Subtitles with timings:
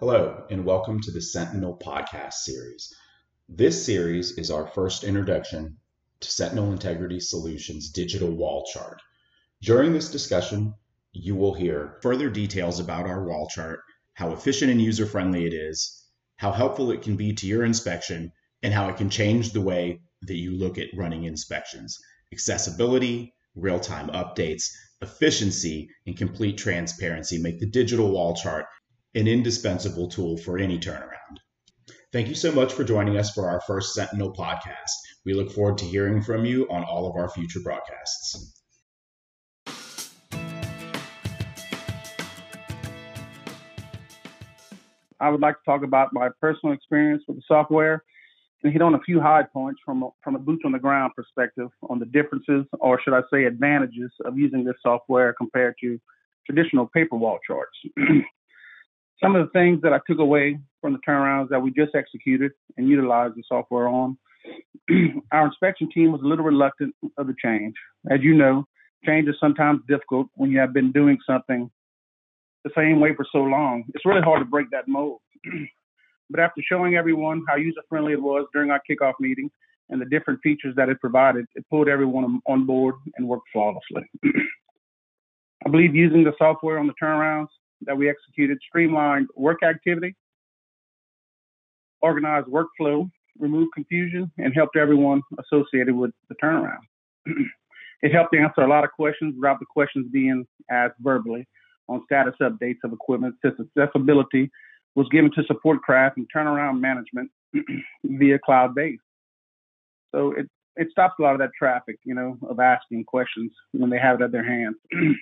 [0.00, 2.94] Hello, and welcome to the Sentinel podcast series.
[3.48, 5.76] This series is our first introduction
[6.20, 9.02] to Sentinel Integrity Solutions digital wall chart.
[9.60, 10.74] During this discussion,
[11.12, 13.80] you will hear further details about our wall chart,
[14.14, 16.06] how efficient and user friendly it is,
[16.36, 18.30] how helpful it can be to your inspection,
[18.62, 21.98] and how it can change the way that you look at running inspections.
[22.32, 24.70] Accessibility, real time updates,
[25.02, 28.66] efficiency, and complete transparency make the digital wall chart
[29.14, 31.38] an indispensable tool for any turnaround.
[32.12, 34.92] Thank you so much for joining us for our first Sentinel podcast.
[35.24, 38.54] We look forward to hearing from you on all of our future broadcasts.
[45.20, 48.04] I would like to talk about my personal experience with the software
[48.62, 51.12] and hit on a few high points from a, from a boots on the ground
[51.16, 55.98] perspective on the differences, or should I say, advantages of using this software compared to
[56.46, 57.76] traditional paper wall charts.
[59.22, 62.52] Some of the things that I took away from the turnarounds that we just executed
[62.76, 64.16] and utilized the software on,
[65.32, 67.74] our inspection team was a little reluctant of the change.
[68.10, 68.64] As you know,
[69.04, 71.70] change is sometimes difficult when you have been doing something
[72.64, 73.84] the same way for so long.
[73.94, 75.20] It's really hard to break that mold.
[76.30, 79.50] but after showing everyone how user friendly it was during our kickoff meeting
[79.90, 84.02] and the different features that it provided, it pulled everyone on board and worked flawlessly.
[85.66, 87.48] I believe using the software on the turnarounds
[87.82, 90.14] that we executed streamlined work activity,
[92.02, 96.80] organized workflow, removed confusion, and helped everyone associated with the turnaround.
[98.02, 101.46] it helped answer a lot of questions without the questions being asked verbally
[101.88, 104.50] on status updates of equipment since accessibility
[104.94, 107.30] was given to support craft and turnaround management
[108.04, 109.02] via cloud based.
[110.14, 113.90] So it, it stops a lot of that traffic, you know, of asking questions when
[113.90, 114.76] they have it at their hands.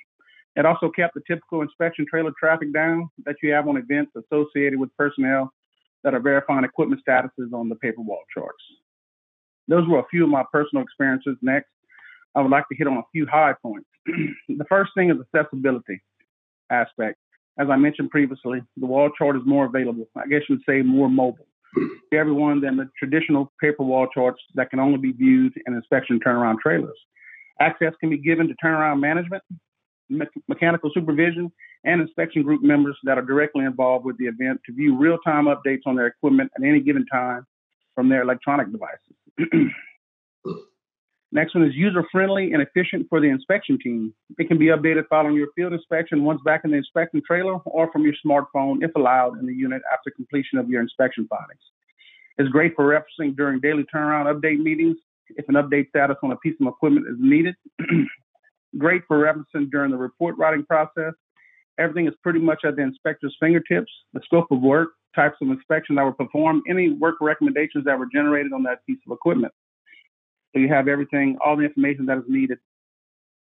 [0.57, 4.79] It also kept the typical inspection trailer traffic down that you have on events associated
[4.81, 5.53] with personnel
[6.03, 8.63] that are verifying equipment statuses on the paper wall charts.
[9.69, 11.37] Those were a few of my personal experiences.
[11.43, 11.69] Next,
[12.35, 13.89] I would like to hit on a few high points.
[14.07, 16.01] the first thing is accessibility
[16.71, 17.19] aspect.
[17.59, 20.09] As I mentioned previously, the wall chart is more available.
[20.17, 24.41] I guess you would say more mobile to everyone than the traditional paper wall charts
[24.55, 26.99] that can only be viewed in inspection turnaround trailers.
[27.61, 29.43] Access can be given to turnaround management,
[30.09, 31.51] me- mechanical supervision,
[31.85, 35.47] and inspection group members that are directly involved with the event to view real time
[35.47, 37.47] updates on their equipment at any given time
[37.95, 39.73] from their electronic devices.
[41.33, 44.15] Next one is user friendly and efficient for the inspection team.
[44.39, 47.91] It can be updated following your field inspection once back in the inspection trailer or
[47.93, 51.61] from your smartphone if allowed in the unit after completion of your inspection findings.
[52.39, 54.97] It's great for referencing during daily turnaround update meetings
[55.31, 57.57] if an update status on a piece of equipment is needed.
[58.79, 61.15] great for referencing during the report writing process.
[61.79, 63.91] Everything is pretty much at the inspector's fingertips.
[64.13, 68.07] The scope of work, types of inspection that were performed, any work recommendations that were
[68.13, 69.53] generated on that piece of equipment.
[70.55, 72.59] So you have everything, all the information that is needed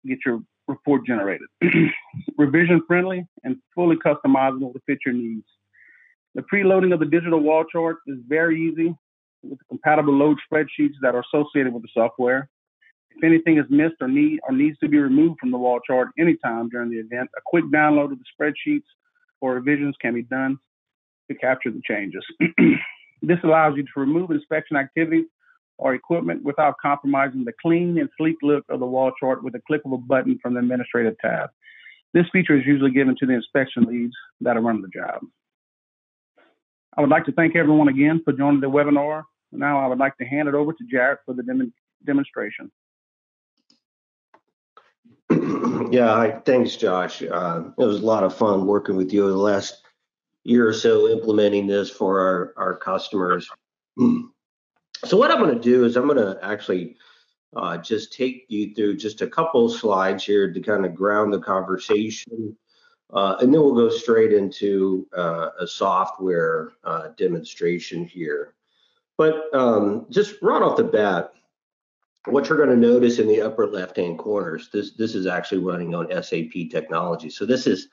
[0.04, 1.48] to get your report generated.
[2.38, 5.46] Revision friendly and fully customizable to fit your needs.
[6.36, 8.96] The preloading of the digital wall chart is very easy
[9.44, 12.50] with the compatible load spreadsheets that are associated with the software.
[13.16, 16.10] If anything is missed or need or needs to be removed from the wall chart
[16.18, 18.84] anytime during the event, a quick download of the spreadsheets
[19.42, 20.58] or revisions can be done
[21.30, 22.24] to capture the changes.
[23.22, 25.26] this allows you to remove inspection activities
[25.78, 29.62] or equipment without compromising the clean and sleek look of the wall chart with a
[29.66, 31.50] click of a button from the administrative tab.
[32.14, 35.22] This feature is usually given to the inspection leads that are running the job.
[36.98, 39.24] I would like to thank everyone again for joining the webinar.
[39.52, 41.74] Now I would like to hand it over to Jared for the dem-
[42.06, 42.72] demonstration.
[45.92, 46.40] Yeah, hi.
[46.46, 47.24] Thanks, Josh.
[47.24, 49.82] Uh, it was a lot of fun working with you the last
[50.44, 53.50] year or so implementing this for our, our customers.
[55.06, 56.98] So what I'm going to do is I'm going to actually
[57.56, 61.40] uh, just take you through just a couple slides here to kind of ground the
[61.40, 62.56] conversation.
[63.12, 68.54] Uh, and then we'll go straight into uh, a software uh, demonstration here.
[69.18, 71.34] But um, just right off the bat,
[72.32, 75.96] what you're going to notice in the upper left-hand corners, this this is actually running
[75.96, 77.30] on SAP technology.
[77.30, 77.90] So this is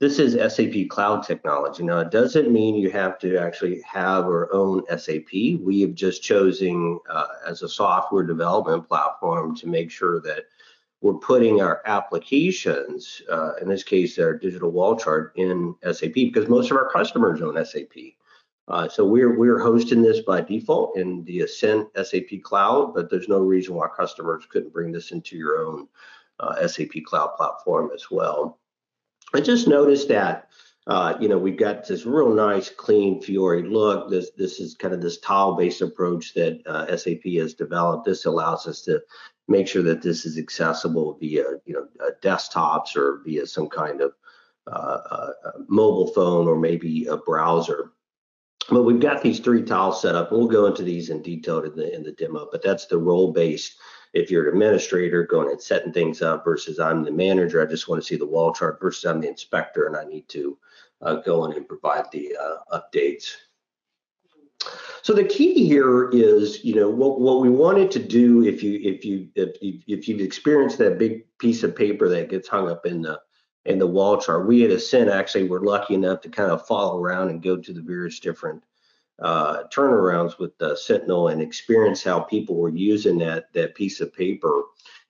[0.00, 1.82] this is SAP cloud technology.
[1.82, 5.30] Now it doesn't mean you have to actually have or own SAP.
[5.60, 10.44] We have just chosen uh, as a software development platform to make sure that
[11.02, 16.48] we're putting our applications, uh, in this case, our digital wall chart in SAP because
[16.48, 18.14] most of our customers own SAP.
[18.70, 23.28] Uh, so we're we're hosting this by default in the Ascent SAP Cloud, but there's
[23.28, 25.88] no reason why customers couldn't bring this into your own
[26.38, 28.58] uh, SAP Cloud platform as well.
[29.34, 30.50] I just noticed that
[30.86, 34.10] uh, you know, we've got this real nice, clean Fiori look.
[34.10, 38.06] This this is kind of this tile-based approach that uh, SAP has developed.
[38.06, 39.00] This allows us to
[39.46, 44.00] make sure that this is accessible via, you know, uh, desktops or via some kind
[44.00, 44.14] of
[44.66, 45.30] uh,
[45.68, 47.92] mobile phone or maybe a browser.
[48.70, 51.74] But we've got these three tiles set up, we'll go into these in detail in
[51.74, 52.48] the in the demo.
[52.50, 53.76] But that's the role-based
[54.12, 57.88] if you're an administrator going and setting things up versus I'm the manager, I just
[57.88, 60.58] want to see the wall chart versus I'm the inspector and I need to
[61.02, 63.34] uh, go in and provide the uh, updates.
[65.02, 68.78] So the key here is, you know, what, what we wanted to do if you
[68.82, 72.68] if you if you if you've experienced that big piece of paper that gets hung
[72.68, 73.18] up in the
[73.70, 77.00] in the wall chart, we at Ascent actually were lucky enough to kind of follow
[77.00, 78.62] around and go to the various different
[79.20, 84.12] uh, turnarounds with the Sentinel and experience how people were using that that piece of
[84.14, 84.62] paper.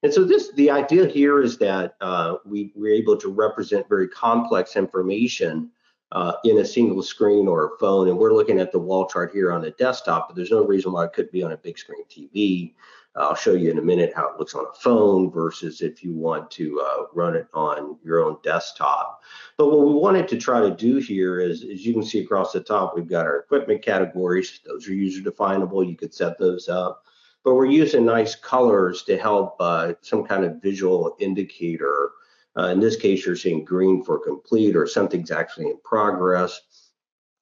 [0.02, 4.08] And so this the idea here is that uh, we we're able to represent very
[4.08, 5.70] complex information
[6.12, 8.08] uh, in a single screen or a phone.
[8.08, 10.92] And we're looking at the wall chart here on a desktop, but there's no reason
[10.92, 12.74] why it could be on a big screen TV.
[13.16, 16.14] I'll show you in a minute how it looks on a phone versus if you
[16.14, 19.22] want to uh, run it on your own desktop.
[19.56, 22.52] But what we wanted to try to do here is, as you can see across
[22.52, 24.60] the top, we've got our equipment categories.
[24.64, 25.82] Those are user definable.
[25.82, 27.04] You could set those up.
[27.42, 32.12] But we're using nice colors to help uh, some kind of visual indicator.
[32.56, 36.60] Uh, in this case, you're seeing green for complete or something's actually in progress.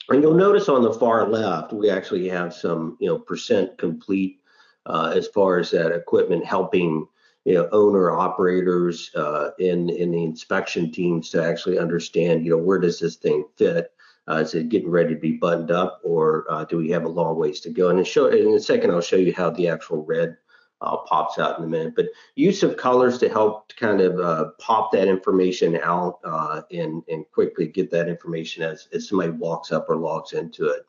[0.09, 4.41] And you'll notice on the far left, we actually have some, you know, percent complete
[4.89, 7.07] uh, as far as that equipment helping
[7.45, 12.63] you know owner operators uh, in in the inspection teams to actually understand you know
[12.63, 13.93] where does this thing fit?
[14.29, 17.09] Uh, is it getting ready to be buttoned up or uh, do we have a
[17.09, 17.89] long ways to go?
[17.89, 20.37] And show in a second i'll show you how the actual red
[20.81, 21.95] uh, pops out in a minute.
[21.97, 27.03] But use of colors to help kind of uh, pop that information out uh, and
[27.09, 30.83] and quickly get that information as, as somebody walks up or logs into it.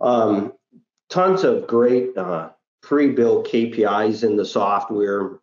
[0.00, 0.52] Um,
[1.08, 2.50] tons of great uh,
[2.86, 5.40] pre-built KPIs in the software,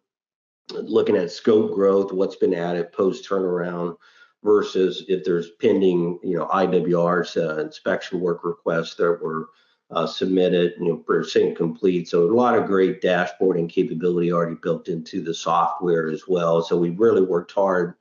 [0.72, 3.98] looking at scope growth, what's been added post turnaround
[4.46, 9.50] versus if there's pending, you know, IWRs, uh, inspection work requests that were
[9.92, 12.08] uh, submitted, you know, percent complete.
[12.08, 16.62] So a lot of great dashboarding capability already built into the software as well.
[16.62, 17.96] So we really worked hard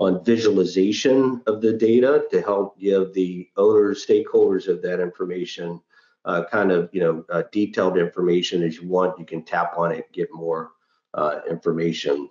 [0.00, 5.80] on visualization of the data to help give the owners, stakeholders of that information
[6.24, 9.18] uh, kind of you know uh, detailed information as you want.
[9.18, 10.72] You can tap on it, get more
[11.14, 12.30] uh, information.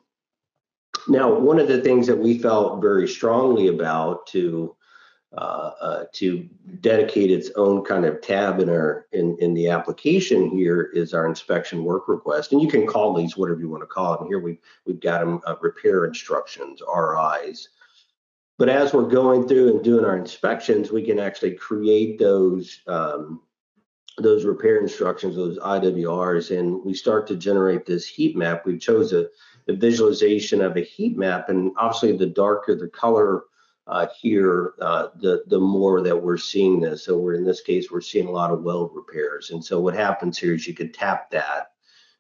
[1.08, 4.76] Now, one of the things that we felt very strongly about to
[5.38, 6.50] uh, uh, to
[6.82, 11.28] dedicate its own kind of tab in our in, in the application here is our
[11.28, 14.28] inspection work request, and you can call these whatever you want to call them.
[14.28, 17.70] Here we we've got them uh, repair instructions, RIs.
[18.58, 23.42] But as we're going through and doing our inspections, we can actually create those um,
[24.22, 28.66] those repair instructions, those IWRs, and we start to generate this heat map.
[28.66, 29.28] We chose a,
[29.68, 33.44] a visualization of a heat map, and obviously the darker the color
[33.88, 37.06] uh, here, uh, the the more that we're seeing this.
[37.06, 39.50] So we're in this case, we're seeing a lot of weld repairs.
[39.50, 41.72] And so what happens here is you can tap that,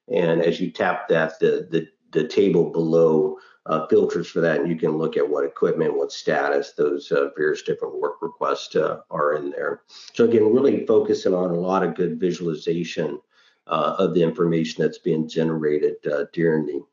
[0.08, 4.70] and as you tap that, the the the table below uh, filters for that, and
[4.70, 9.02] you can look at what equipment, what status those uh, various different work requests uh,
[9.12, 9.82] are in there.
[10.14, 13.20] So again, really focusing on a lot of good visualization
[13.68, 16.84] uh, of the information that's being generated uh, during the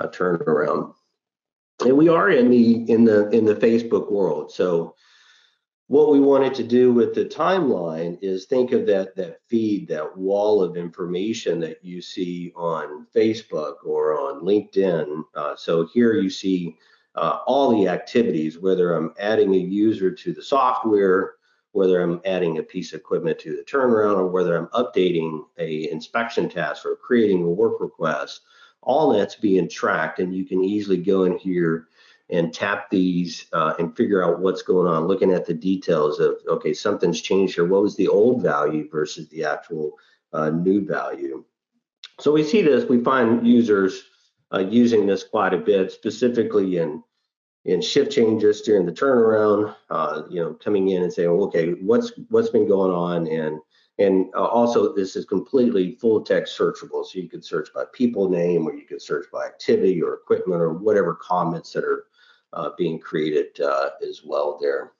[0.00, 0.94] uh, turnaround.
[1.84, 4.94] And we are in the in the in the Facebook world, so
[5.92, 10.16] what we wanted to do with the timeline is think of that that feed that
[10.16, 15.22] wall of information that you see on facebook or on linkedin.
[15.34, 16.78] Uh, so here you see
[17.16, 21.34] uh, all the activities whether i'm adding a user to the software
[21.72, 25.90] whether i'm adding a piece of equipment to the turnaround or whether i'm updating a
[25.90, 28.40] inspection task or creating a work request
[28.80, 31.88] all that's being tracked and you can easily go in here
[32.32, 36.36] and tap these uh, and figure out what's going on, looking at the details of,
[36.48, 37.66] okay, something's changed here.
[37.66, 39.92] What was the old value versus the actual
[40.32, 41.44] uh, new value?
[42.18, 44.04] So we see this, we find users
[44.52, 47.02] uh, using this quite a bit, specifically in
[47.64, 52.12] in shift changes during the turnaround, uh, you know, coming in and saying, okay, what's
[52.28, 53.60] what's been going on, and
[53.98, 58.28] and uh, also this is completely full text searchable, so you could search by people
[58.28, 62.06] name, or you could search by activity or equipment or whatever comments that are
[62.52, 64.92] uh, being created uh, as well there.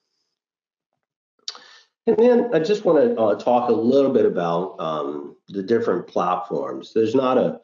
[2.07, 6.07] And then I just want to uh, talk a little bit about um, the different
[6.07, 6.93] platforms.
[6.93, 7.61] There's not a,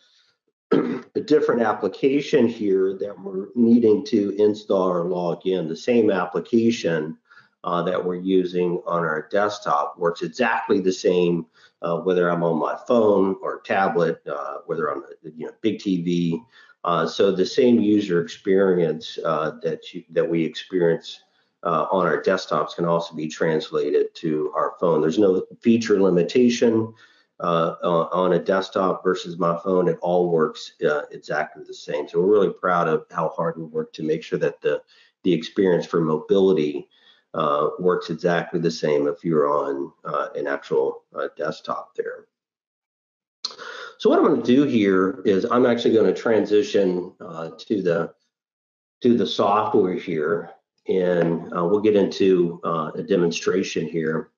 [1.17, 5.69] a different application here that we're needing to install or log in.
[5.69, 7.19] The same application
[7.65, 11.47] uh, that we're using on our desktop works exactly the same,
[11.83, 15.03] uh, whether I'm on my phone or tablet, uh, whether I'm
[15.37, 16.41] you know big TV.
[16.89, 21.21] Uh, so the same user experience uh, that you, that we experience
[21.63, 25.03] uh, on our desktops can also be translated to our phone.
[25.03, 26.95] There's no feature limitation
[27.41, 29.87] on a desktop versus my phone.
[29.87, 30.73] It all works
[31.11, 32.09] exactly the same.
[32.09, 34.81] So we're really proud of how hard we work to make sure that the
[35.25, 36.89] the experience for mobility
[37.35, 42.29] uh, works exactly the same if you're on uh, an actual uh, desktop there.
[43.99, 47.83] So what I'm going to do here is I'm actually going to transition uh, to
[47.83, 48.15] the
[49.03, 50.51] to the software here,
[50.89, 54.31] and uh, we'll get into uh, a demonstration here.